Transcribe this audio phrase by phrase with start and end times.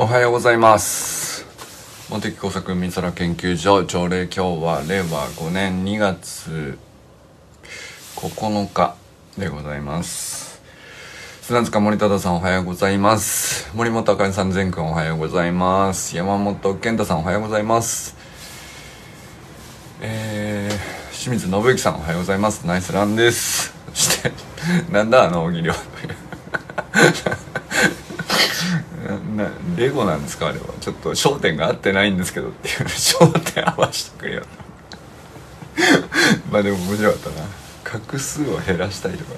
[0.00, 1.44] おはようございます。
[2.08, 6.78] 茂木工作美空研究所条例今日は令和5年2月
[8.14, 8.94] 9日。
[9.36, 10.62] でございます
[11.42, 18.16] 砂塚森忠さんおはようございます森本あかりさん全くんおはようございます山本健太さんおはようございます
[20.00, 24.32] えー、清水信之さんおはようございますナイスランですそして
[24.92, 25.74] なんだあの大喜利は
[29.38, 30.66] なレゴなんですかあれは。
[30.80, 34.42] ちょっと焦点が合ってないんですけどっていう 焦点合わせてくれよ。
[36.50, 37.46] まあでも面白かったな。
[37.84, 39.32] 画数を減らしたいとか。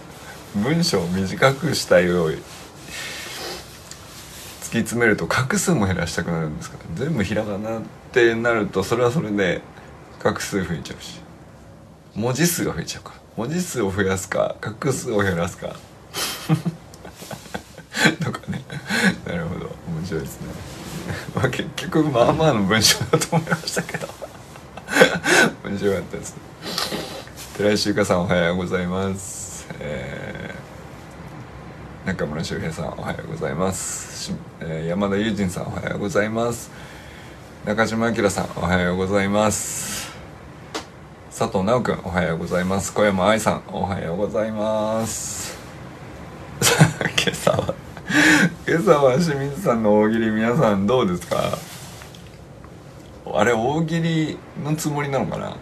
[0.56, 2.34] 文章を短くしたいを突
[4.72, 6.78] き詰めると画数も減らしたくなるんですか。
[6.78, 9.62] ら全部ひらがなってなるとそれはそれで
[10.18, 11.20] 画数増えちゃうし。
[12.14, 13.14] 文字数が増えちゃうか。
[13.36, 15.76] 文字数を増やすか画数を減らすか。
[18.24, 18.64] とかね。
[19.26, 19.79] なるほど。
[20.00, 20.54] 面白いですね。
[21.36, 24.08] まあ結局まあまあの文章だと思いましたけど。
[25.64, 26.36] 面白かったです。
[27.56, 29.66] 寺井修香さんおはようございます。
[29.78, 34.32] えー、中村修平さんおはようございます。
[34.60, 36.70] えー、山田友人さんおはようございます。
[37.66, 40.08] 中島明さんおはようございます。
[41.36, 42.92] 佐藤直君おはようございます。
[42.94, 45.58] 小山愛さんおはようございます
[46.60, 47.74] 今朝は
[48.70, 51.58] 今朝は清水さんの大喜利皆さんどうですか？
[53.34, 55.56] あれ大喜利のつもりなのかな？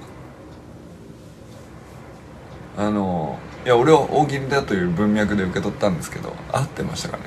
[2.77, 7.25] あのいや俺は大喜利だという文脈で受け取ったんですけど合ってましたかね？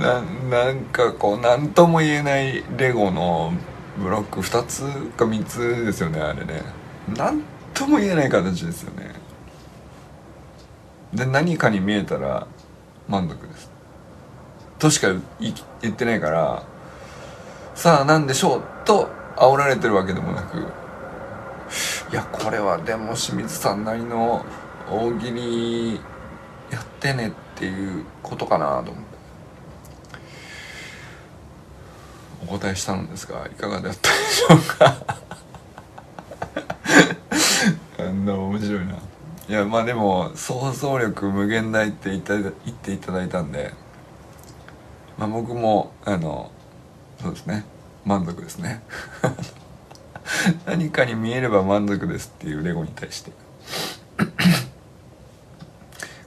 [0.00, 3.52] ななんかこう何とも言えないレゴの
[3.98, 4.84] ブロック2つ
[5.18, 6.62] か3つですよねあれね。
[7.14, 7.42] 何
[7.74, 9.15] とも言えない形ですよね。
[11.16, 12.46] で何かに見えたら
[13.08, 13.70] 満足です。
[14.78, 15.08] としか
[15.40, 15.52] 言
[15.90, 16.62] ってないから
[17.74, 24.44] さあ何でしょうと煽られてるわけでもなくいやこれはでも清水さんなりの
[24.90, 25.94] 大喜利
[26.70, 29.16] やってねっていうことかなと思って。
[32.42, 34.96] お答えしたのですがいかがだったでしょうか？
[37.98, 38.94] あんな面白いな。
[39.48, 43.72] いやまあでも想像力無限大って言った言っていただいたんで。
[45.18, 46.50] まあ僕もあの
[47.20, 47.64] そうですね。
[48.04, 48.82] 満足ですね。
[50.66, 53.32] 何かに見えれば満足ですっていうレゴに対して。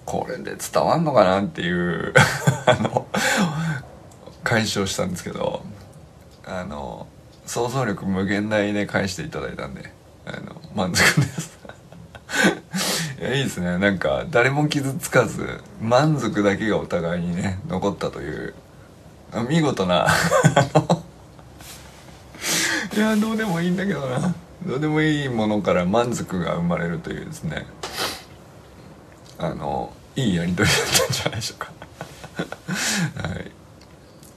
[0.05, 2.13] これで伝わんのかなっていう
[2.65, 3.05] あの
[4.43, 5.63] 解消したんですけど。
[6.45, 7.05] あの
[7.45, 9.93] 想像力無限大で返していただいたんで
[10.25, 11.58] あの満足です。
[13.19, 13.77] いやいいですね。
[13.77, 18.53] なんか誰も傷つかず満足だけがお互いにね残ったという。
[19.49, 20.07] 見事な。
[22.95, 24.33] いやどうでもいいんだけどな。
[24.65, 27.65] どうでもいいものから満足が生まれるというですね。
[29.37, 31.71] あのいいやり取りだったんじゃないでしょうか。
[33.27, 33.51] はい。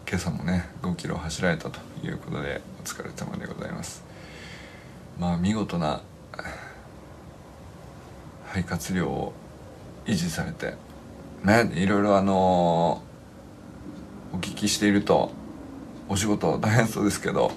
[0.09, 4.03] 今朝もね5キロ走られたということでお疲れ様でございます。
[5.21, 6.01] まあ見事な
[8.53, 9.33] 肺活量を
[10.05, 10.75] 維持されて
[11.43, 13.03] ねいろいろあの、
[14.33, 15.33] お聞きしていると
[16.09, 17.51] お仕事大変そうですけど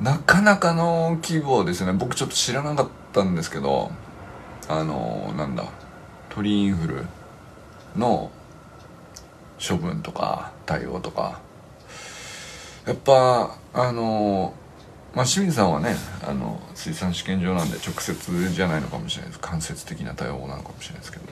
[0.00, 1.92] なかなかの規模ですね。
[1.92, 3.90] 僕ちょっと知らなかったんですけど
[4.68, 5.64] あのー、なんだ
[6.30, 7.06] 鳥インフル
[7.94, 8.30] の
[9.66, 11.40] 処分とか対応とか
[12.86, 14.54] やっぱあの
[15.16, 15.96] まあ清水さんはね
[16.28, 19.40] あの水産試験場なんで直接じゃないのかもしれないです。
[19.40, 21.24] 間接的な対応なのかもしれないですけど、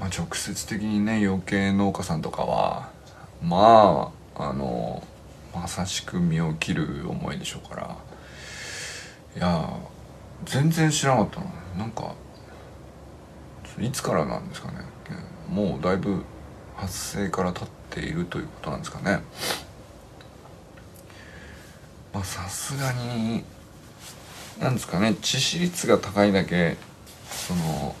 [0.00, 2.88] まあ、直接的にね養鶏農家さんとかは
[3.42, 5.06] まああの
[5.54, 7.96] まさしく身を切る思いでしょうから。
[9.36, 9.68] いや
[10.46, 12.14] 全然知らなかったのなんか
[13.80, 14.78] いつからなんですかね。
[15.50, 16.24] もうだいぶ
[16.76, 19.20] 発生から経っているということなんですかね。
[22.14, 23.44] まあさすがに
[24.60, 26.76] なんですかね致死率が高いだけ
[27.28, 27.96] その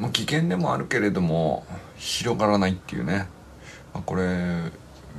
[0.00, 1.64] まあ危険でもあるけれども
[1.96, 3.28] 広がらないっていうね、
[3.94, 4.24] まあ、これ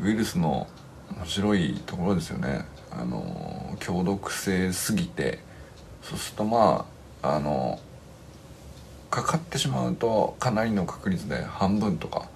[0.04, 0.68] ウイルスの
[1.16, 2.66] 面白いところですよね。
[2.92, 5.40] あの強毒性すぎて
[6.02, 6.86] そうするとま
[7.22, 7.80] ああの
[9.10, 12.28] かかってしまうとかなりの確率で半分とか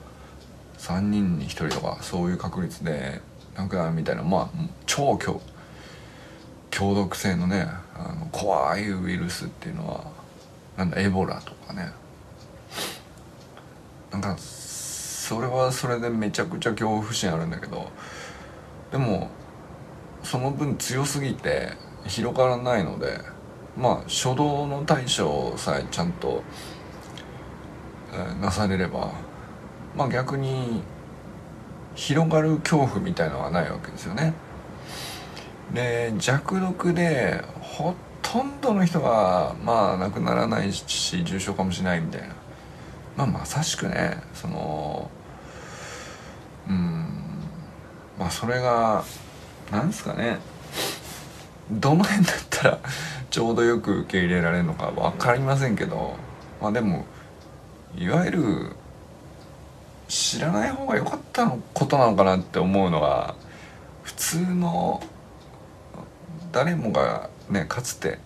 [0.78, 3.22] 3人に1人とかそういう確率で
[3.58, 5.42] 亡くなるみたいなまあ超強
[6.70, 10.04] 強毒性のねあの怖いウイルスっていうのは
[10.78, 11.92] なんだエボラとかね。
[14.12, 17.90] なんかそれはそれでめちゃくちゃ恐怖心あるんだけど
[18.92, 19.30] でも
[20.24, 21.74] その分強すぎて
[22.06, 23.20] 広がらないので
[23.78, 26.44] まあ初動の対処さえちゃんと、
[28.14, 29.12] えー、なされれば
[29.96, 30.82] まあ逆に
[31.98, 34.34] 広がる恐怖みたいのはないわけですよね。
[35.74, 42.28] で弱毒でほとんどの人がまあ亡くならないし重症かもしれないみたいな
[43.18, 45.12] まあまさしくねその
[46.70, 47.08] うん
[48.18, 49.04] まあそれが
[49.72, 50.38] なんですかね
[51.70, 52.80] どの辺だったら
[53.30, 56.16] ちょうどよく受け入れられるのか分かりませんけど
[56.62, 57.06] まあでも
[57.98, 58.76] いわゆる
[60.08, 63.36] 知らない方が良かったのことなのかなって思うのが
[64.04, 65.04] 普通の
[66.52, 68.20] 誰もがねかつて、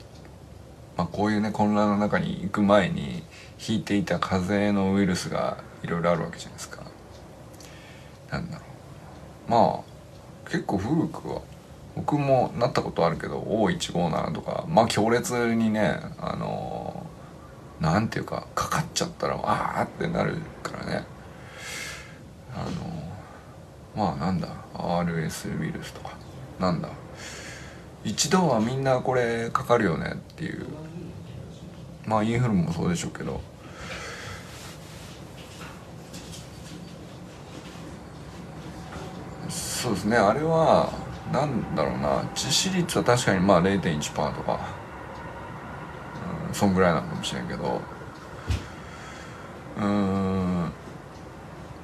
[0.95, 3.23] まあ、こういうね混乱の中に行く前に
[3.67, 6.83] 引いていた風邪のウイルスがいろいろあるわけじゃないですか。
[8.31, 8.63] なんだろ
[9.47, 9.83] うま
[10.47, 11.41] あ結構古くは
[11.95, 17.05] 僕もなったことあるけど O157 とかまあ強烈にねあの
[17.79, 21.03] なんていうかかかっちゃったらああってなるからね
[22.53, 22.63] あ
[23.97, 26.17] のまあなんだ RS ウイルスとか。
[26.59, 26.89] なんだ
[28.03, 30.65] 一度はみんなこれかかるよねっていう。
[32.05, 33.41] まあインフルもそうでしょうけど。
[39.49, 40.91] そうですねあれは
[41.33, 42.21] なんだろうな。
[42.35, 44.59] 致死率は確かにまあ0.1%とか、
[46.47, 47.81] うん、そんぐらいなのかもしれんけど。
[49.79, 50.40] うん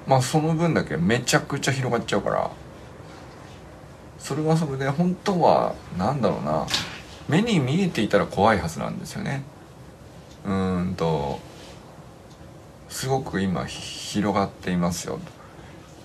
[0.08, 2.52] まあその分だけめちゃくちゃ広がっちゃうから
[4.18, 6.66] それはそれで本当は何だろうな
[7.28, 9.44] 目に見えていたら怖いはずなんですよね。
[10.46, 11.40] うんと
[12.88, 15.20] すごく今広がっていますよ。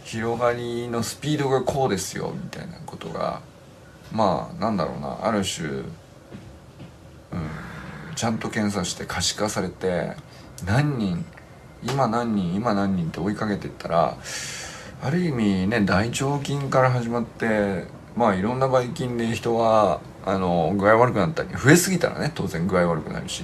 [0.04, 3.40] 広がりのスピードがこうですよみたいなことが
[4.10, 5.84] まあなんだろうなある種、うん、
[8.16, 10.12] ちゃんと検査して可視化されて
[10.66, 11.24] 何人
[11.84, 14.16] 今何人今何人って追いかけてったら
[15.02, 17.84] ある意味ね大腸菌から始まって
[18.16, 23.42] まあいろんなばい菌で人はあの具合悪くなったり増えすぎたらね当然具合悪くなるし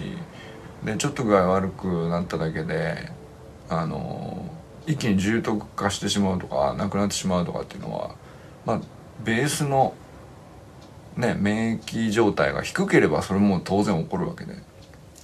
[0.84, 3.10] でちょっと具合悪くなっただけで
[3.68, 4.48] あの
[4.86, 8.14] 一気に重篤化してしまうとかなくなってしまうとかっていうのは
[8.64, 8.80] まあ
[9.24, 9.94] ベースの
[11.16, 14.54] ね免疫状態が低ければそれも当然起こるわけで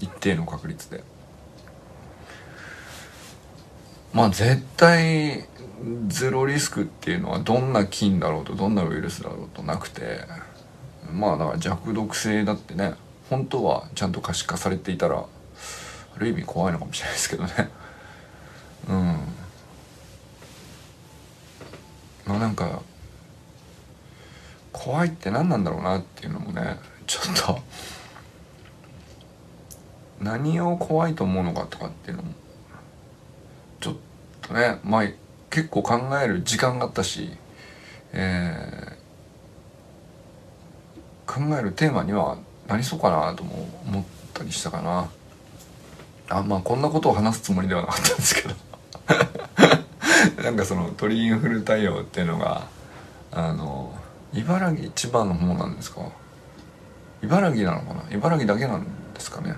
[0.00, 1.04] 一定の確率で。
[4.14, 5.44] まあ絶対
[6.06, 10.20] ゼロリスクっていうのはどんな菌だろうとどんなウイルスだろうとなくて
[11.12, 12.94] まあだから弱毒性だってね
[13.28, 17.50] 本当はちゃんと可視化されていたらある意味怖いのかもしれないですけどね。
[18.88, 18.96] うん。
[22.26, 22.82] まあなんか
[24.72, 27.60] 怖いって何なんだろうなっていうのもねちょっと
[30.20, 32.32] 何を怖いと思うのかとかっていうのも
[33.84, 33.96] ちょっ
[34.40, 35.04] とねまあ
[35.50, 37.30] 結構考える時間があったし、
[38.14, 45.10] えー、考えるテーマにはなりそうかなとも思ったりしたかな。
[46.30, 48.54] あまあこんなことを話すつもりではなかったんですけど。
[50.42, 52.66] なんかその鳥インフル対応っていうのが
[53.32, 53.94] あの
[54.32, 56.00] 茨城千葉の方なんですか？
[57.22, 58.02] 茨城なのかな？
[58.10, 59.54] 茨城だけなんですかね。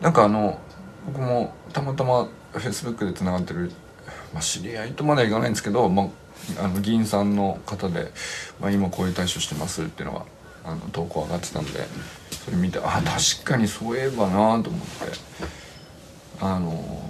[0.00, 0.58] なんかあの
[1.06, 2.26] 僕もたまたま
[2.58, 3.70] フェイスブックでつながってる、
[4.32, 6.04] まあ、知り合いとまではいかないんですけど、ま
[6.58, 8.12] あ、あの議員さんの方で、
[8.60, 10.26] まあ、今こういう対処してますっていうのが
[10.64, 11.70] あの投稿上がってたんで
[12.44, 15.46] それ見てあ確かにそういえばなと思って。
[16.40, 17.02] あの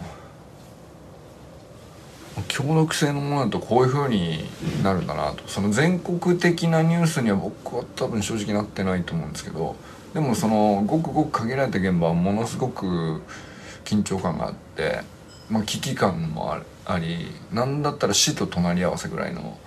[2.48, 4.44] 強毒性のものだとこういう風に
[4.82, 5.42] なるんだなと。
[5.48, 9.74] その全国的なニュースには僕は多分正直なってないと思うんですけど
[10.14, 13.22] でもそのごくごく限られた現場はものすごく
[13.84, 15.02] 緊張感があって、
[15.50, 19.58] まあ、危機感もあり何だったら死と隣り合わせぐらいの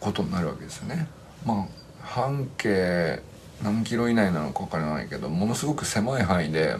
[0.00, 1.08] ことになるわけですよね。
[1.44, 1.66] まあ
[2.00, 3.22] 半径
[3.62, 6.76] 何キロ以内なのか分からないけどものすごく狭い範囲で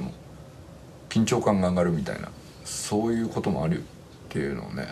[1.09, 2.31] 緊張感が上がるみたいな
[2.65, 3.83] そういうこともあるっ
[4.29, 4.89] ていうのをね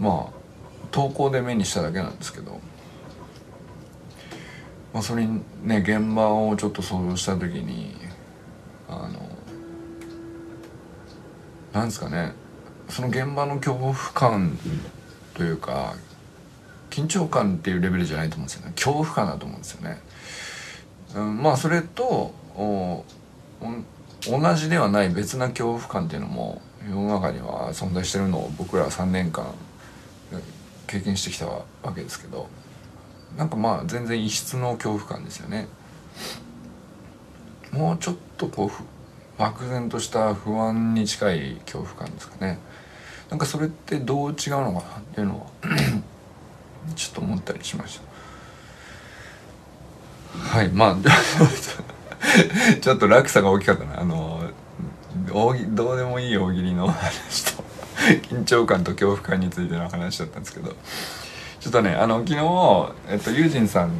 [0.00, 0.36] まあ
[0.90, 2.60] 投稿で目にしただけなんですけど、
[4.92, 7.94] まあ、それにね現場をちょっと想像した時に
[8.88, 9.25] あの
[11.72, 12.32] なんですかね。
[12.88, 14.58] その現場の恐怖感
[15.34, 15.94] というか
[16.90, 18.72] 緊張感っていうレベルじゃないと思うんですよね。
[18.76, 20.00] 恐怖感だと思うんですよね。
[21.14, 23.04] うん、まあそれとお
[24.28, 29.52] 同じではない別な恐怖感っていうのも世の中には存在してるのを僕らは3年間
[30.86, 32.48] 経験してきたわけですけど
[33.36, 35.68] なんかまあ全然異質の恐怖感ですよね。
[37.72, 38.70] もうちょっとこう
[39.38, 42.58] 漠然とした不安に近い恐怖感ですかね。
[43.30, 45.46] なんかそれってどう違うのかなっていうのを
[46.94, 48.00] ちょっと思ったりしまし
[50.38, 50.38] た。
[50.38, 50.96] はいまあ
[52.80, 54.00] ちょっと落差が大きかったな。
[54.00, 54.42] あの
[55.26, 57.64] どうでもいい大喜利の話と
[58.28, 60.74] 緊張感と恐怖感についての話だったんですけど。
[61.66, 63.90] ちょっとねあの昨日、えっと、ユージンさん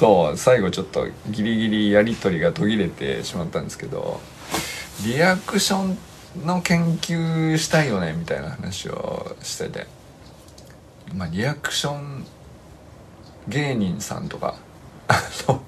[0.00, 4.20] と最後ちょっとギリギリやり取りが途切れてしまったんですけど
[5.04, 5.98] リアクション
[6.46, 9.86] の研究したいよねみたいな話をしてて。
[11.14, 12.24] まあリアクション
[13.48, 14.54] 芸人さんとか
[15.08, 15.62] あの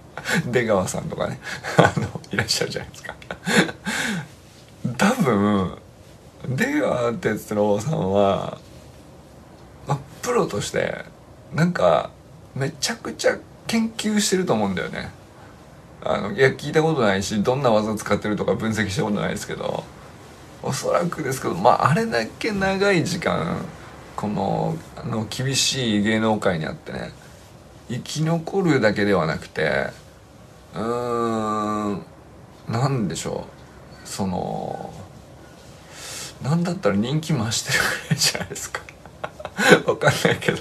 [0.50, 1.38] 出川さんとかね
[1.76, 3.14] あのいらっしゃるじゃないですか。
[4.96, 5.78] 多分
[6.48, 8.58] 出川哲朗さんは、
[9.86, 11.04] まあ、プロとして
[11.52, 12.10] なんか
[12.54, 15.10] めちゃくちゃ研究してると思うんだよね。
[16.04, 19.84] あのいや聞いたことないしどんな技使ってるとか分析したことないですけど
[20.62, 23.64] おそらくですけどまああれだけ長い時間
[24.16, 27.10] このあの厳しい芸能界にあってね
[27.88, 29.88] 生き残るだけではなくて
[30.74, 32.02] うーん
[32.68, 33.46] 何でしょ
[34.04, 34.92] うその
[36.42, 38.82] 何だったら人気増してるぐらいじゃないですか。
[39.86, 40.58] わかんないけど。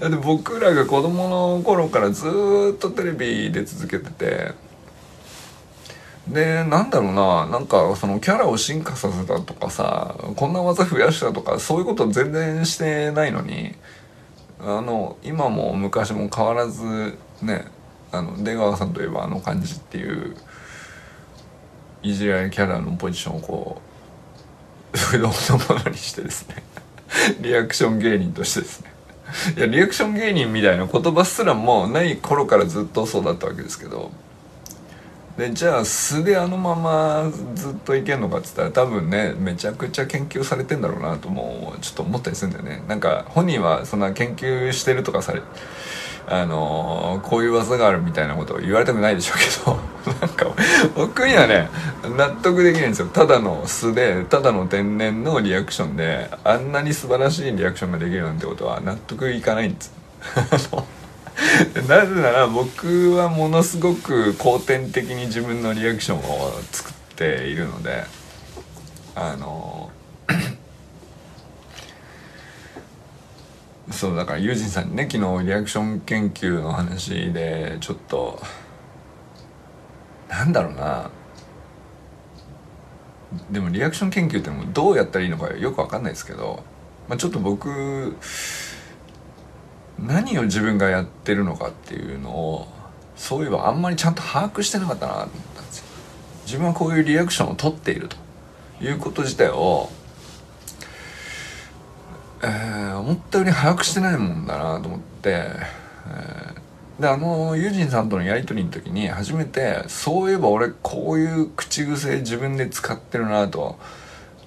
[0.00, 2.26] だって僕らが子供の頃からず
[2.74, 4.52] っとテレビで続けてて
[6.28, 13.74] でなんだろうななんかそのキャラを進化させたとかさこんな技増やしたとかそういうこと全然してないのに
[14.60, 17.66] あの今も昔も変わらずね
[18.10, 20.36] あの出川さんといえばあの感じっていう
[22.02, 23.82] いじられキャラのポジションをこ
[24.94, 25.32] う不動の
[25.74, 26.62] ものにしてですね。
[27.40, 28.92] リアクション芸人としてですね。
[29.56, 34.12] いやリアクション芸人みたいな言葉すらもない頃からずっとそうだったわけですけど
[35.36, 42.84] でじゃあ素であのままずっといけんのかっつったら多分ねめちゃくちゃ研究されてんだろうなともちょっと思ったりするんだよね。
[42.86, 45.42] なんか本人はそんな研究してるとかされ
[46.26, 50.46] あのー、こういう技があるみたいなことを言われたくないでしょうけど なんか
[50.94, 51.68] 僕にはね
[52.16, 53.06] 納得できないんですよ。
[53.08, 59.92] ただの素でただの天然のリアクションであんなに素晴らしいリアクションができるなんてことは納得いかないんです。
[61.88, 68.04] なぜなら僕はものすごく後天的に自分のリアクションを作っているので
[69.14, 69.90] あの
[73.90, 78.42] そうだからユージンさんにね昨日リアクション研究の話でちょっと
[80.28, 81.10] なんだろうな。
[83.50, 86.62] でもリアクション研究ってどうやったらいいのかよく分かんないですけど、
[87.08, 88.16] まあ、ちょっと僕
[89.98, 92.68] 何を自分がやってるのかっていうのを
[93.16, 95.84] そういえばあんまりちゃんと把握してなかったなと思ったんですよ。
[96.46, 98.16] 自分はこういうリアクションを取っていると
[98.84, 99.90] いうこと自体を
[102.44, 113.78] えー、思ったより把握してないもんだなと思って、えー、であのユージンさんとのやり取りの時に初めてそういえば俺こういう口癖自分で使ってるなと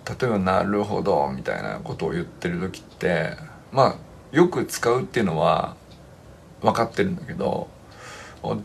[0.06, 3.36] 例えば「なるほど」みたいなことを言ってる時って
[3.72, 3.96] まあ
[4.32, 5.76] よく使うっていうのは
[6.62, 7.68] 分かってるんだけど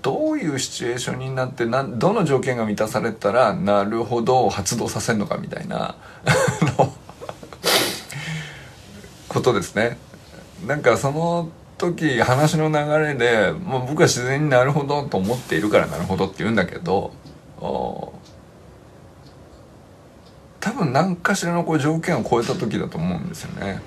[0.02, 5.96] どういうシチュエーションになってなどの条件が満たされたらなるほど発動させるのかみたいな
[9.28, 9.96] ことですね。
[10.66, 17.12] なんかその時話の流れで、まあ、僕は自然になるほどと思っているからなるほどって言うんだけど
[17.58, 18.12] 多
[20.72, 23.82] 分何かしらのこう条件を超えた時だと思うんですよね。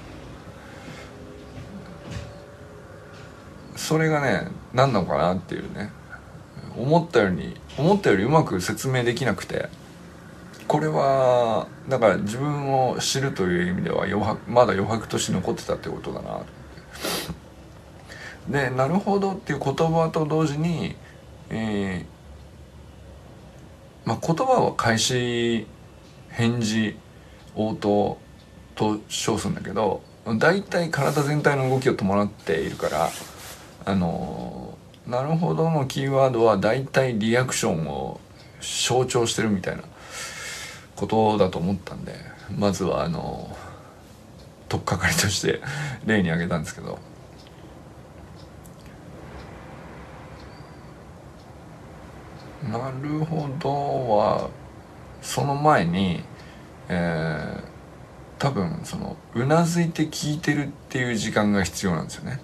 [3.76, 5.92] それがね何なのかなっていうね。
[6.78, 9.70] 思ったように思ったよりうまく説明できなくて。
[10.68, 16.38] これはだから自分を知るという意味では余白まだ余白として残ってたってことだな。
[16.38, 16.44] っ
[18.48, 20.96] てで「なるほど」っていう言葉と同時に、
[21.50, 22.16] えー
[24.06, 25.68] まあ、言葉は開始
[26.30, 26.98] 返事
[27.56, 28.18] 応答
[28.76, 30.02] と称すんだけど
[30.38, 33.10] 大体体全体の動きを伴っているから
[33.86, 34.78] あの
[35.08, 38.20] 「なるほど」のキーワードは大体リアクションを
[38.60, 39.84] 象徴してるみたいな
[40.96, 42.14] ことだと思ったんで
[42.58, 43.56] まずはあの
[44.68, 45.62] 取っかかりとして
[46.06, 46.98] 例に挙げたんですけど
[52.72, 53.70] なるほど
[54.18, 54.50] は
[55.22, 56.24] その前に、
[56.90, 62.40] えー、多分そのうなずいて聞いてるっていう時間が必要なんですよね。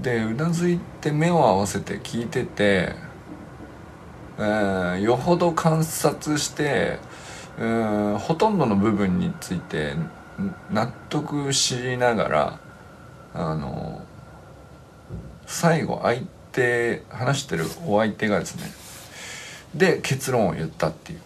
[0.00, 2.94] でうなずいて目を合わせて聞いてて、
[4.38, 6.98] えー、よほど観察して、
[7.58, 9.94] えー、ほとんどの部分について
[10.70, 12.60] 納得しながら
[13.34, 14.04] あの
[15.46, 18.70] 最後相手話してるお相手がですね
[19.74, 21.20] で結論を言ったっていう。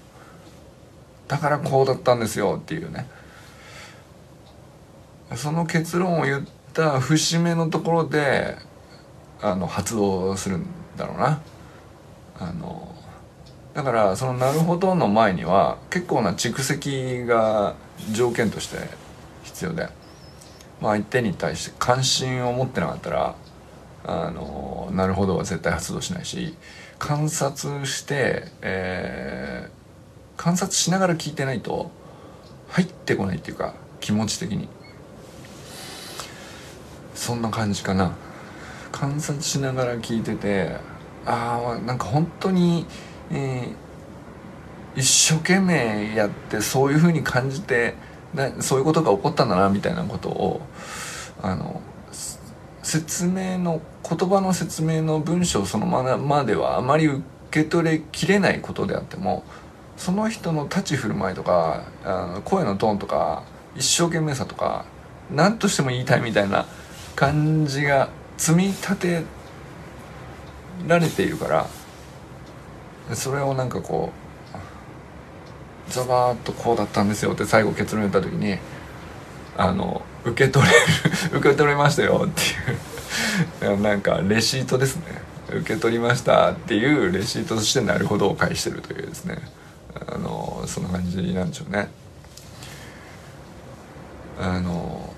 [1.28, 3.06] だからこうだったんですよっていうね。
[5.34, 8.56] その結論を言ってた節目のところで
[9.40, 11.40] あの発動するんだろうな。
[12.38, 12.94] あの
[13.74, 17.74] だからその「なるほど」の前には結構な蓄積が
[18.12, 18.76] 条件として
[19.44, 19.88] 必要で、
[20.80, 23.34] まあ、相手に対して関心を持ってなかったら
[24.04, 26.56] 「あのなるほど」は絶対発動しないし
[26.98, 31.90] 観察して、えー、観察しながら聞いてないと
[32.68, 34.68] 入ってこないっていうか気持ち的に。
[37.22, 38.12] そんな感じかな。
[38.90, 40.76] 観察しながら聞いてて
[41.24, 42.84] ああなんか本当に、
[43.30, 47.94] えー、一生懸命やってそういうふうに感じて
[48.58, 50.60] そういうことが起こったんだなみたいなことを
[51.40, 51.80] あの
[52.82, 59.44] 説明の言葉の説明の文章そのままではあまり受け取れきれないことであっても
[59.96, 63.44] その人の立ち振る舞いとかあの声のトーンとか
[63.76, 64.84] 一生懸命さとか
[65.30, 66.66] 何としても言いたいみたいな
[67.14, 69.24] 感じが積み立て
[70.86, 71.48] られているか
[73.08, 74.22] らそれをなんかこう
[75.92, 78.58] ザバーッとこうだったんですよって最後結論言った時に
[79.56, 80.78] あの受け取れる
[81.38, 82.30] 受け取れましたよっ
[83.58, 85.22] ていうなんかレシートですね。
[85.50, 89.38] 受け取りましたっていうレシートとしてなるほどを返してるというですね。
[90.06, 91.88] あのそんな感じなんでしょうね。
[94.40, 95.11] あの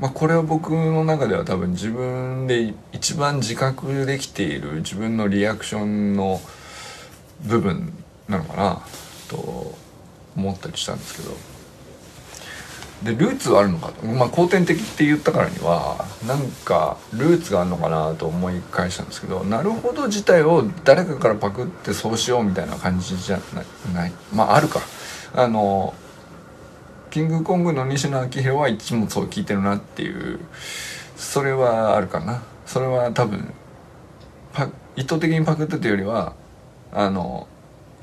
[0.00, 6.40] まあこれは僕の中では多分自分で一番自覚できている自分のリアクションの
[7.44, 7.92] 部分
[8.28, 8.82] なのかな
[9.28, 9.74] と
[10.36, 11.34] 思ったりしたんですけど。
[13.02, 13.92] でルーツはあるのか？
[13.92, 18.14] と、まあ、後天的って言ったからにはなんかルーツがあるのかな？
[18.14, 23.38] と思い返したんですけどなるほど自体を誰かからパクってそうしようみたいな感じじゃ
[23.92, 24.12] ない？
[24.32, 24.80] まああるか。
[25.34, 25.92] あの
[27.16, 30.38] キングコングの西野昭弘はいつもそう聞いてるなっていう
[31.16, 32.42] それはあるかな。
[32.66, 33.54] それは多分
[34.96, 36.34] 意図的にパクったというよりは
[36.92, 37.48] あの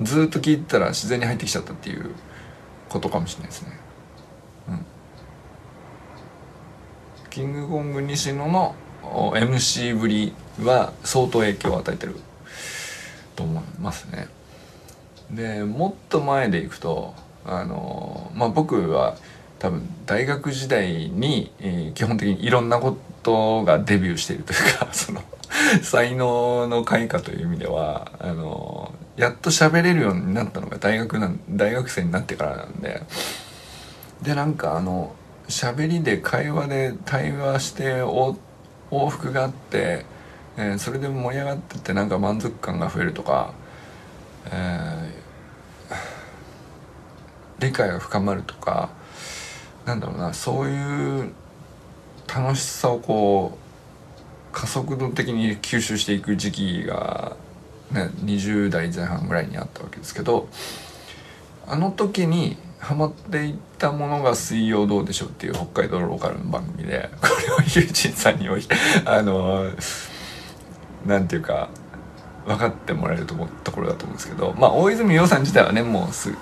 [0.02, 2.10] ずっと聞いてたら自然に入ってきちゃったっていう
[2.90, 3.80] ことかもしれないですね。
[4.70, 4.86] うん。
[7.30, 8.74] キングコング西野の
[9.04, 12.16] MC ぶりは相当影響を与えてる
[13.36, 14.28] と思いますね。
[15.30, 17.14] でもっと前でいくと
[17.46, 19.16] あのまあ僕は
[19.60, 25.22] 多分大学時代に、えー、基本的にいろんなことがデビューしているというか その
[25.82, 33.02] 才能の開花という意味ではあのやっと喋れるようになったのが大学なん大学生になってからなんで。
[34.24, 35.14] でなんかあの
[35.50, 38.38] 喋りで会話で対話して往
[39.10, 40.06] 復があって、
[40.58, 43.54] えー、それで盛り上がってってなんか満足感が増えるとか、
[44.46, 45.23] えー、
[47.64, 48.90] 理解が深まるとか
[49.86, 51.32] なんだろうなそういう
[52.28, 57.36] 楽しさをこう加速度的に吸収していく時期が、
[57.92, 60.48] ね、20代前半ぐらいにあったわけですけど
[61.68, 68.48] あの時にハマっていったものが「水曜どうでしょう」っていう北海道ローカルの番組でこれをユージンさんに
[69.06, 69.68] あの
[71.06, 71.70] なんていうか
[72.46, 76.34] 分かってもらえるとところだと思うんですけどまあ大泉洋さん自体はねもうす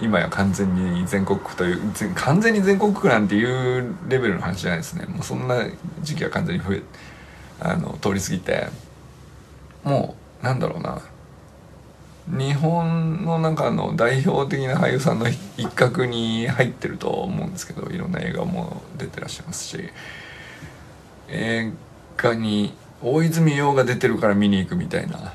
[0.00, 1.80] 今や完全に全国区という
[2.14, 5.66] 完全に全国区なんていうレベルの話じゃないですねもうそんな
[6.02, 6.82] 時期は完全に増え
[7.60, 8.68] あの通り過ぎて
[9.84, 11.00] もうなんだろうな
[12.28, 19.90] 日本の中の代表的な俳優さんの一角に入ってると思うんですけどいろんな映画も出てらっしゃいますし
[21.28, 21.72] 映
[22.16, 25.32] 画に大泉洋が出てるから見に行くみたいな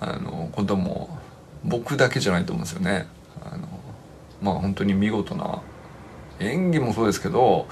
[0.00, 1.18] あのことも
[1.64, 3.06] 僕だけじゃないと思うんですよね。
[4.40, 5.62] まあ本当に見事な
[6.40, 7.66] 演技もそうですけど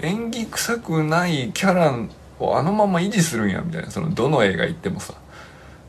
[0.00, 1.94] 演技臭くないキャラ
[2.38, 5.14] をあのまま維持するんやみたいなそのどの映画行ってもさ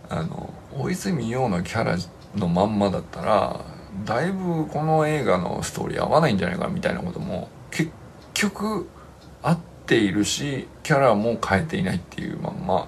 [0.10, 1.98] あの大泉洋のキャラ
[2.36, 3.62] のまんまだったら
[4.06, 7.92] だいぶこの映画のストーリー合わないんじゃないかみたいなことも結
[8.34, 8.88] 局
[9.42, 12.88] 合っているしキャラも変えていないっていうまんま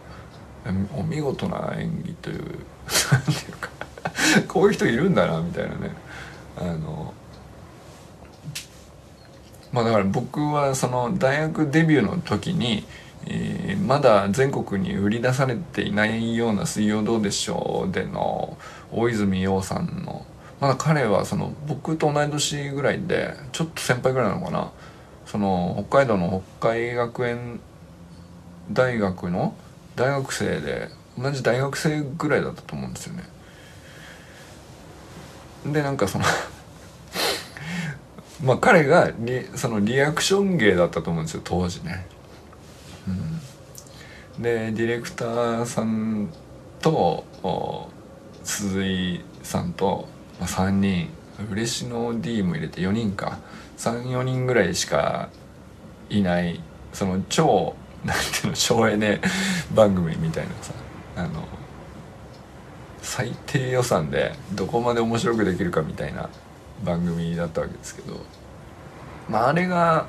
[0.96, 2.44] お見事な演技という
[3.12, 3.70] 何ていうか
[4.48, 5.92] こういう人いるんだなみたいなね。
[6.58, 7.14] あの
[9.72, 12.86] まあだから僕はその大学デビューの時に、
[13.26, 18.58] えー、まだ全国に売り出されていないような「水曜どうでしょう」での
[18.92, 20.26] 大泉洋さんの
[20.60, 24.72] まだ彼はその僕と同い年ぐらいでちょっと先輩ぐらいなのかな。
[25.30, 27.60] その北海道の北海学園
[28.72, 29.54] 大学の
[29.96, 33.24] 大学生で同じ大学生ぐらいだったと思うんですよね。
[35.68, 36.26] でなんかその
[38.44, 42.06] まあ彼がリそのリアクション芸だったと思うんですよ当時ね、
[44.38, 46.30] うん、でディレクターさん
[46.82, 47.26] と
[48.44, 50.08] 鈴井さんと、
[50.40, 51.10] まあ、3人
[51.52, 53.40] 嬉野 D も入れて4人か。
[53.80, 55.30] 34人ぐらいしか
[56.10, 59.20] いないその超 なんていうの省エネ
[59.74, 60.74] 番組みたいなさ
[61.18, 61.48] あの
[63.02, 66.30] 最低予算でどこまで面白くできるかみたいな
[66.84, 68.18] 番組だったわけですけど
[69.30, 70.08] まああれが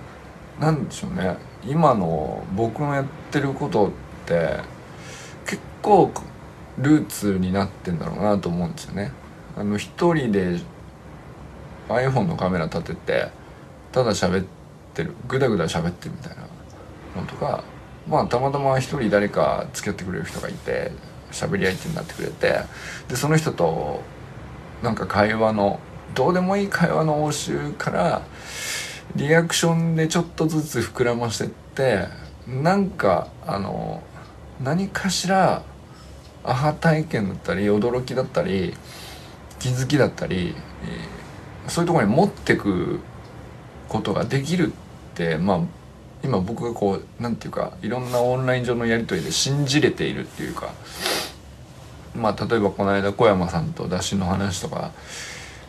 [0.58, 3.90] 何でしょうね今の僕のやってることっ
[4.26, 4.58] て
[5.46, 6.10] 結構
[6.78, 9.12] ルーツになってんだろうなと思うんですよね。
[9.56, 10.58] あの一人で
[11.88, 13.28] iPhone のカメラ立てて
[13.92, 14.46] ただ喋っ
[14.94, 16.42] てるグダグダ喋ってるみたいな
[17.20, 17.64] のとか
[18.08, 20.92] まあたまたま一人誰か付き合ってくれる人がいて
[21.32, 22.60] 喋り相手になってくれて
[23.08, 24.02] でその人と
[24.82, 25.80] なんか会話の
[26.14, 28.22] どうでもいい会話の応酬から
[29.16, 32.06] リアクションでちょっとずつ膨らましてって
[32.46, 34.02] なんかあの
[34.62, 35.62] 何かしら
[36.44, 38.74] アハ体験だったり驚きだったり
[39.58, 40.54] 気づきだったり、
[41.68, 43.00] そういうところに持ってく
[43.88, 44.70] ことができるっ
[45.14, 45.60] てまあ
[46.24, 50.72] 今僕がこうなんていうかいろんなオンライン上のやり取りで信じれているっていうか
[52.14, 54.92] まあ例えばこの間小山さんと出しの話とか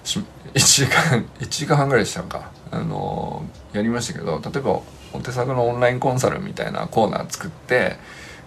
[0.04, 2.52] 1時間 1時間半ぐらいしたんか。
[2.72, 4.80] あのやりましたけど例えば
[5.12, 7.98] お手作のオンラインコンサルみたいなコーナー作って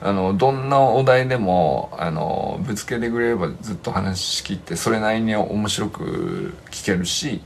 [0.00, 7.42] あのどんなお題でもあのぶつけてくれればずっと話し切ってそれなりに面白く聞けるし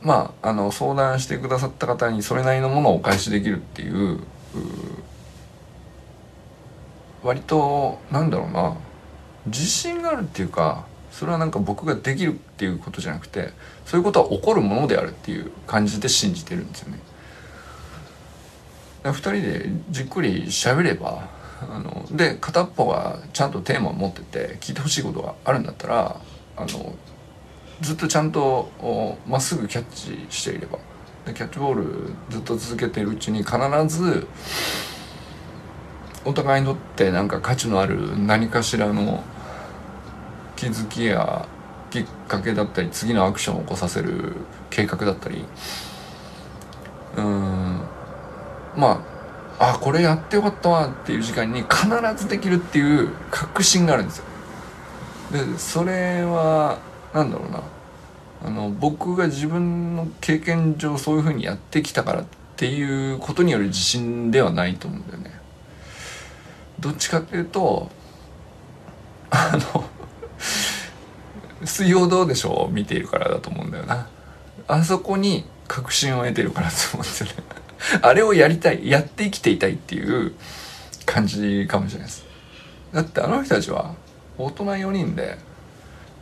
[0.00, 4.18] まああの相談してくださった方にそれなりのものをお返しできるっていう
[7.22, 8.74] 割となんだろうな。
[9.46, 13.50] 自信があるっていうかそれはなんか僕ができるっていうことじゃなくて
[13.84, 16.98] そういうことは起こるものであるっていう感じで信じてるんですよね。
[19.04, 21.28] 2人でじっくり喋れば
[21.60, 26.20] あので片っぽがちゃんとテーマを持ってて聞いてほしいことがあるんだったら
[26.56, 26.94] あの
[27.80, 30.78] ずっとちゃんとまっすぐキャッチしていれば
[31.26, 33.56] でキャッチボールずっと続けているうちに必
[33.88, 34.26] ず
[36.24, 39.24] お互いにとってなんか価値のある何かしらの
[40.62, 41.48] 気づきや
[41.90, 44.36] きっかけだったり次のアクションを起こさせる
[44.70, 45.44] 計画だったり。
[47.16, 47.80] うん。
[48.76, 49.04] ま
[49.58, 54.24] ああこれやってよかったわっていう時間に必ずできるっていう確信があるんですよ。
[55.32, 56.78] でそれは
[57.12, 57.60] 何だろうな。
[58.44, 65.32] あの僕が自分の経験上そういうふうにやってきたからっていうことによる自信ではないと思うんだよね。
[66.78, 67.90] どっちかっていうと
[69.30, 69.91] あの
[71.64, 72.72] 水曜どうでしょう？
[72.72, 74.08] 見ているからだと思うんだよな。
[74.68, 77.34] あそこに確信を得てるからと思うんですよね。
[78.00, 80.34] あれをやりたいやって生きていたいっていう
[81.04, 82.24] 感じかもしれないです。
[82.92, 83.94] だってあの人たちは
[84.38, 85.38] 大人4人で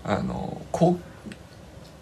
[0.05, 0.99] あの公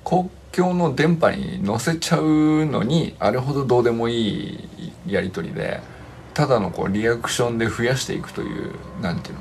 [0.04, 4.68] 公共の電波に乗せちゃうのにあれほどどうでもい
[5.07, 5.81] いやり取りで
[6.35, 9.40] ただのこうリアクションで増やしていくというなんていうの？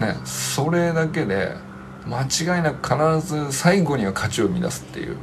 [0.00, 1.54] ねそれだけで
[2.06, 5.16] 間違いなく必ず最後には価値を生み出すっていう。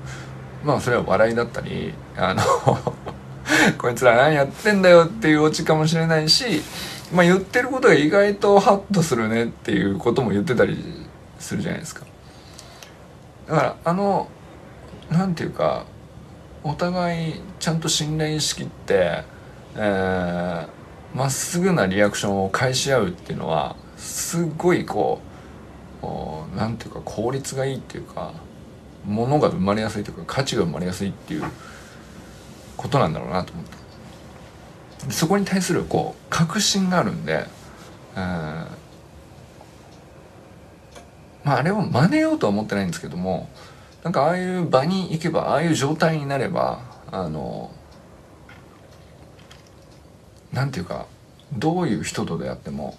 [0.63, 2.44] まあそれは笑いだったりあの
[3.78, 6.62] こいつら何やってんだよっていうオチかもしれないし
[7.13, 11.06] まあ言ってることが意外とハッとするねっていうことも言ってたり
[11.40, 12.06] するじゃないですか。
[13.48, 14.28] だからあの
[15.10, 15.86] なんていうか
[16.63, 19.24] お互いちゃんと信頼しきって
[19.78, 25.22] ま、えー、っすぐなリアクションを返し合うっていうのはすごいこ
[26.54, 28.34] うなんていうか効率がいいっていうか
[29.06, 31.44] ものが生まれやすいというか価値が生まれやすいっていう
[32.76, 37.46] ことなんだろうなと思ってそこに対するこう確信があるんで、
[38.16, 38.68] えー、
[41.44, 43.50] まああれを真似ようとは思ってないんですけども
[44.04, 46.82] なんかああいう場に行けばああいう状態になれば
[47.12, 47.72] あの
[50.52, 51.08] なんていうか
[51.54, 52.98] どういう人と出会っても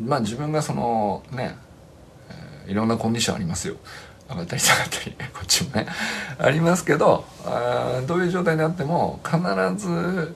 [0.00, 1.56] まあ自分がそのね、
[2.64, 3.76] えー、いろんなコンディションありますよ。
[4.28, 5.16] 上がったり下がったり。
[5.32, 5.86] こっちもね。
[6.38, 9.38] ありますけどあどういう状態であっても必
[9.76, 10.34] ず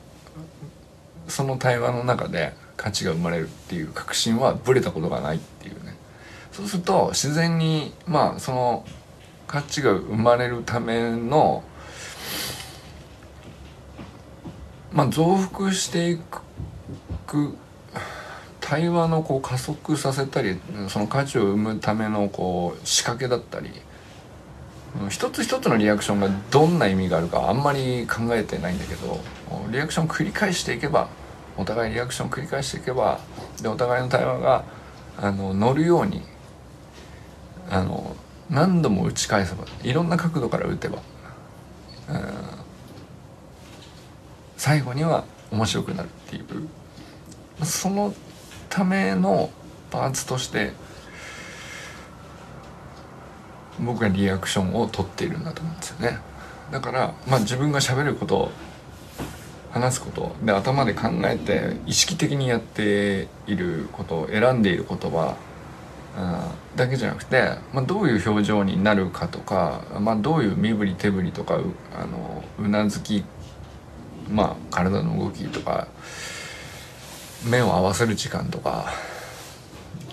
[1.28, 5.96] その対話の中で価値が生まれるっていう確信はぶれたことがないっていうね。
[6.52, 8.84] そうすると自然にまあその
[9.46, 11.62] 価値が生まれるための
[14.92, 16.18] まあ増幅してい
[17.26, 17.56] く
[18.62, 23.70] 対話のこう加速させたりその価値を生むためのこう仕掛けだったり
[25.10, 29.20] 一つ一つのリアクションがどんな意味があるかあんまり考えてないんだけど
[29.70, 31.08] リアクション繰り返していけば
[31.58, 33.18] お互いリアクション繰り返していけば
[33.60, 34.64] でお互いの対話が
[35.18, 36.22] あの乗るように
[37.68, 38.16] あの
[38.48, 41.02] 何度も打ち返せばいろんな角度から打てば、うん、
[44.56, 46.44] 最後には面白くなるっていう。
[47.64, 48.14] その
[48.72, 49.50] ための
[49.90, 50.72] パーツとして
[53.78, 56.18] 僕がリアクションを取っているんだと思うんですよね。
[56.70, 58.50] だからまあ自分が喋ること
[59.72, 65.36] 話すことで頭で考えて意識的にやっていることを選んでいる言葉
[66.74, 73.24] だけじゃなくて、まあ、どういう表情になるかとか、まあ、どういう身振り手振りとかうあのうなずき、
[74.30, 75.88] まあ、体の動きとか
[77.44, 78.92] 目を合わせる時間とか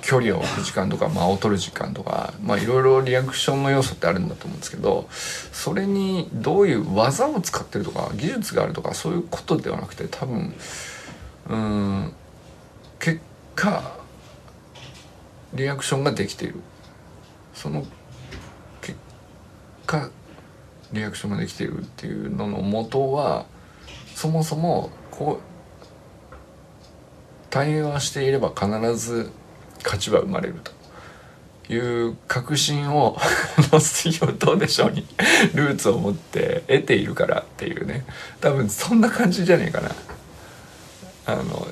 [0.01, 10.53] 距離を置く時間とか間を取る時間とかまあいろいろリアクションの要素ってあるんだと思うんですけどそれにどういう技を使ってるとか技術があるとかそういうことではなくて多分
[11.49, 12.13] うん
[12.99, 13.21] 結
[13.55, 13.99] 果
[15.53, 16.55] リアクションができている。
[17.59, 17.85] その
[18.81, 18.97] 結
[19.85, 20.09] 果
[20.93, 23.45] リアクションができているっていうのの元は
[24.15, 25.48] そもそもこう
[27.49, 29.31] 対話していれば必ず
[29.83, 30.79] 価値は生まれると。
[31.71, 33.15] いう確信を
[33.79, 35.05] 「水曜どうでしょう」に
[35.53, 38.05] ルーツを持って得ているからっていうね。
[38.41, 39.91] 多分そんな感じじゃねえかな。
[41.27, 41.67] あの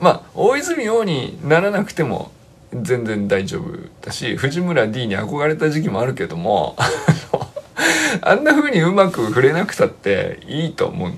[0.00, 2.32] まあ大泉洋にならなくても
[2.74, 6.76] 全然大丈夫だし藤村 D に憧れた時期もあるけども
[8.20, 11.12] あんな風にうまく触れなくたっていいと思う。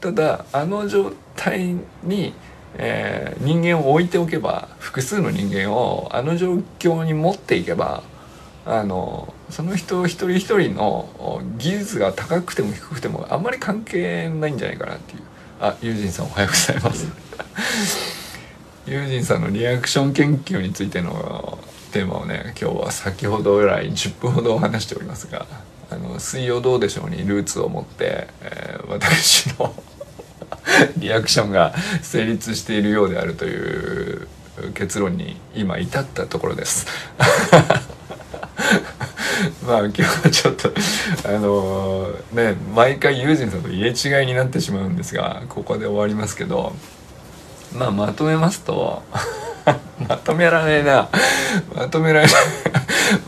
[0.00, 2.32] ただあの状態に
[2.78, 8.02] えー、人間を置いておけば複数の人間をあの状況に持っていけば
[8.64, 15.22] あのその人一人一人の技術が高くても低くてもあんまり関係ないんじゃないかなっていう。
[15.58, 17.06] あユージンさんおはようございます。
[18.86, 21.58] ユージンさんのリアクション研究についての
[21.92, 25.46] テーマをね今日は先ほどぐらい10分ほど話しておりますが
[25.90, 29.74] 「あの水曜どうでしょう」にルーツを持って、えー、私の
[30.96, 34.28] リアクションが成立しているようであるという
[34.74, 36.86] 結論に今至ったところです。
[39.66, 40.72] まあ今日はちょっと
[41.24, 46.74] あのー、ね毎回ユージンさんと入れ違いになってしまうんですがここで終わりますけど
[47.74, 49.02] まあまとめますと
[50.08, 51.08] まとめられないな
[51.74, 52.34] まとめられない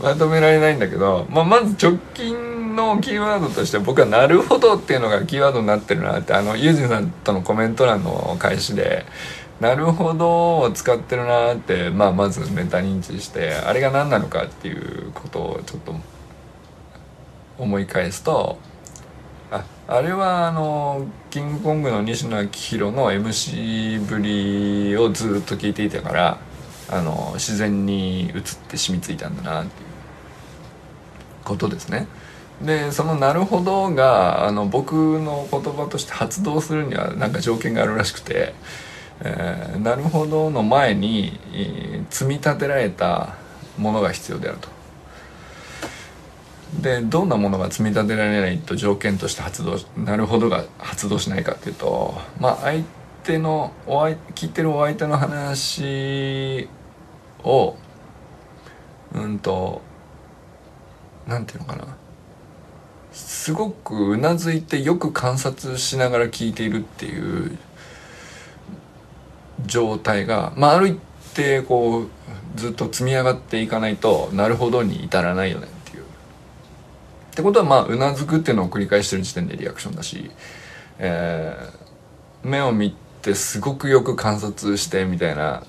[0.01, 2.35] まとめられないんだけど、まあ、まず直近
[2.79, 9.05] のキーワードとして僕は「なるほど」っていうのがキーワードになってるなってあのユージさんとのコメント欄の開始で
[9.59, 15.95] 「なるほど」を使ってるなって、まあ、まずメタ認知してあれが何なのかっていうことをちょっと
[17.57, 18.57] 思い返すと
[19.51, 26.37] ああれはあのキングコングの西野昭弘の MC ぶりをずっと聞いていたから
[26.91, 29.89] あの自然に移って染みついたんだなっていう
[31.43, 32.07] ことですね。
[32.61, 38.53] でその「なるほどが」あの僕の言葉として発動するには何か条件があるらしくて
[39.21, 43.35] 「えー、なるほど」の前に、えー、積み立てられた
[43.77, 44.79] ものが必要であると。
[46.81, 52.83] でどんなものが積み立てられないと条件として発動なるほどが発動しないかっていうとまあ相
[53.23, 56.69] 手のお相聞いてるお相手の話
[57.43, 57.75] を
[59.15, 59.81] うんと
[61.27, 61.85] なんていうのかな
[63.19, 67.57] すごくうなずいてよく観察しながら聞いているっていう
[69.65, 70.99] 状態が、まあ、ある一
[71.33, 72.09] 定こう
[72.55, 76.03] ずっと積み上がっていかないとなるほどに至らないよねっていう。
[76.03, 76.05] っ
[77.35, 80.31] てことはまあうなずくっていうのを繰り返してる時点でリアクションだし、
[80.97, 85.63] えー、目を見てすごくよく観察してみたいな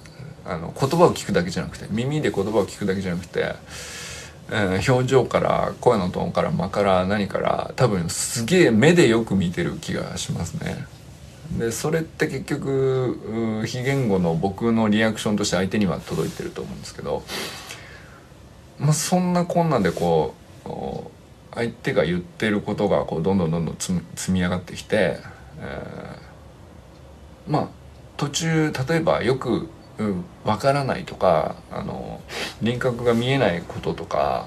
[0.44, 3.54] あの言葉を聞くだけじゃなくて耳で言葉を聞くだけじゃなくて
[4.52, 10.86] えー、表情から声のトーンから間から何から多分すげえ目でよく見てる気がしますね。
[11.58, 17.24] でそれって結局非言語の僕のリアクションとして相手には届いてると思うんですけど、
[18.78, 20.34] まあ、そんなこんなでこ
[20.64, 20.70] う
[21.54, 25.18] 相手が言ってることがこうどんどんどんどん積み上がってきて、
[25.58, 27.68] えー、まあ
[28.16, 29.68] 途中例えばよく
[30.44, 32.20] わ、からないとかあの
[32.62, 34.46] 輪郭が見えないこととか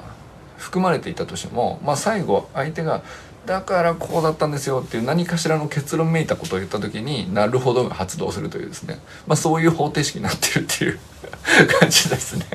[0.58, 3.04] 含まれていたとしても、まあ、最後相手が
[3.46, 11.00] だからこうだったんですよっていう何かしらの結論めいたことを言った時になるほどが発動するというですね、まあ、そういう方程式になってるっていう
[11.80, 12.46] 感じですね。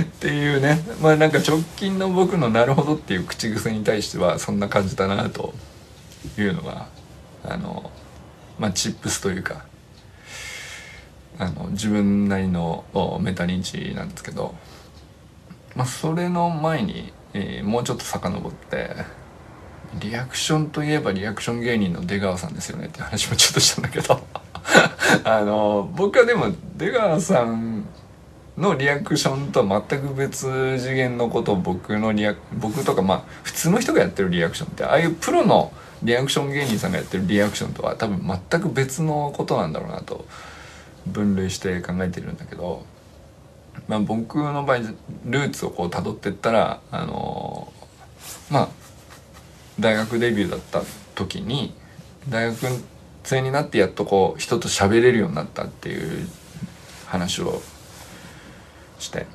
[0.00, 0.80] っていうね。
[1.00, 5.52] まあなんか直近の僕の「なるほど」っていう口癖に対してはそんな感じだなと
[6.38, 6.86] いうのが
[7.44, 7.90] あの
[8.58, 9.64] まあチップスというか
[11.38, 12.84] あの自分なりの
[13.20, 14.54] メタ認知なんですけど、
[15.74, 18.90] まあ、それの前に、えー、もうちょっと遡って
[20.00, 24.20] リアクションといえばリアクション芸人の出川さんですよねって話もちょっとしたんだけど
[25.24, 27.84] あの僕はでも出川さん
[28.56, 40.26] のリアクションとは全く別次元のことを僕のリア僕とかまあ普通の人がやってるリアクションってああいうプロのリアクション芸人さんがやってるリアクションとは多分全く別のことなんだろうなと
[41.06, 42.84] 分類して考えてるんだけど、
[43.88, 44.78] まあ、僕の場合
[45.24, 47.72] ルーツをこう辿ってったらあの
[48.50, 48.68] まあ
[49.80, 50.82] 大学デビューだった
[51.14, 51.74] 時に
[52.28, 52.82] 大学
[53.24, 56.28] 生になってやっとこう人と喋れるようになったっていう
[57.06, 57.62] 話を
[58.98, 59.26] して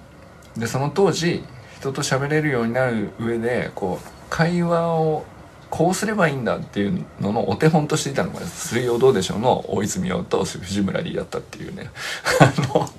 [0.56, 1.44] でその当時
[1.80, 5.26] 人と喋れるようになる上でこう会話を
[5.70, 11.90] こうすればいいんだっていうののお手本としていたのが「水曜どうでしょう」の大泉洋と藤村 D だったっていうね
[12.40, 12.90] あの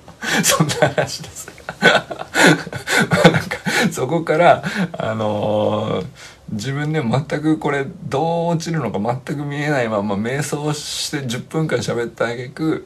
[0.43, 1.49] そんな話です
[1.81, 3.57] なんか
[3.91, 4.63] そこから
[4.97, 6.05] あのー、
[6.51, 12.85] 自分で全くこれどう落ちるのか全く見えないまま瞑想して10分間喋ったあげく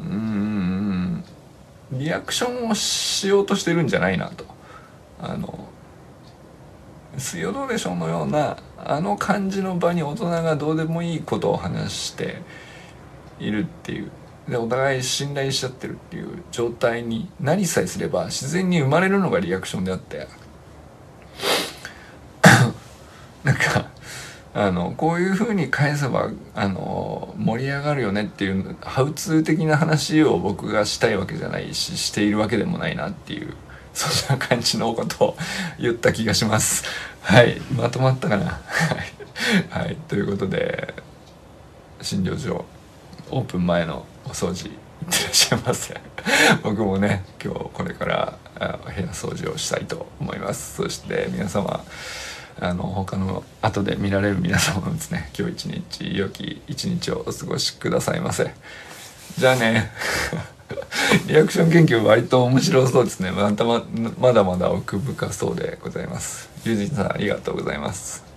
[0.00, 1.24] うん
[1.92, 4.44] リアクションをしようとしてるんじゃないなと。
[5.20, 5.68] あの
[7.18, 12.42] 水曜どうでしょうのようなあの感じの場に大人がどうでもいいことを話して
[13.38, 14.10] いるっていう。
[14.48, 20.26] でお互い信頼しちゃってるっていう状態になりさえすれば自然に生まれるのがリアクションであって。
[23.44, 23.90] なんか
[24.54, 33.54] あのこういうふうに返せばあの盛り上がるよねっていうハウツー的な話を僕がしたいわけじゃないししているわけでもないなっていう。
[33.94, 35.36] そんな感じのことを
[35.78, 36.84] 言った気がします。
[37.22, 37.60] はい。
[37.74, 38.60] まとまったかな？
[39.70, 40.94] はい、ということで
[42.00, 42.64] 診療所
[43.30, 46.00] オープン前のお掃除いってらっしゃいませ。
[46.62, 48.38] 僕もね今日これから
[48.84, 50.76] お部屋掃除をしたいと思います。
[50.76, 51.84] そして皆様
[52.60, 58.52] あの他の後で見られる皆様もですね今日一日良き一日をお過ごしくださいませ。
[59.38, 59.90] じゃあね。
[61.26, 63.30] リアクション研究割と面白そうですね。
[63.30, 63.84] またま
[64.18, 66.50] まだまだ奥深そうでございます。
[66.64, 68.31] 友人さんありがとうございます。